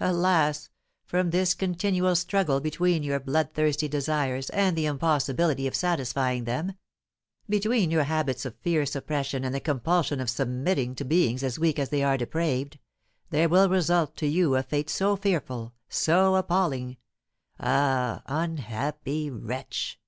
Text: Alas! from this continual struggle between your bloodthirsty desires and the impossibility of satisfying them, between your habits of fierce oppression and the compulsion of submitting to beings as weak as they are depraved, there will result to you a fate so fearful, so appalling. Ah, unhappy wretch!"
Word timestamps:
Alas! 0.00 0.70
from 1.04 1.30
this 1.30 1.54
continual 1.54 2.16
struggle 2.16 2.58
between 2.60 3.04
your 3.04 3.20
bloodthirsty 3.20 3.86
desires 3.86 4.50
and 4.50 4.76
the 4.76 4.86
impossibility 4.86 5.68
of 5.68 5.76
satisfying 5.76 6.42
them, 6.42 6.72
between 7.48 7.88
your 7.88 8.02
habits 8.02 8.44
of 8.44 8.56
fierce 8.56 8.96
oppression 8.96 9.44
and 9.44 9.54
the 9.54 9.60
compulsion 9.60 10.18
of 10.20 10.28
submitting 10.28 10.96
to 10.96 11.04
beings 11.04 11.44
as 11.44 11.60
weak 11.60 11.78
as 11.78 11.90
they 11.90 12.02
are 12.02 12.16
depraved, 12.16 12.80
there 13.30 13.48
will 13.48 13.68
result 13.68 14.16
to 14.16 14.26
you 14.26 14.56
a 14.56 14.64
fate 14.64 14.90
so 14.90 15.14
fearful, 15.14 15.72
so 15.88 16.34
appalling. 16.34 16.96
Ah, 17.60 18.24
unhappy 18.26 19.30
wretch!" 19.30 20.00